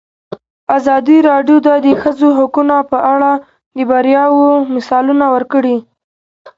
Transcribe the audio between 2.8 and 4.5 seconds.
په اړه د بریاوو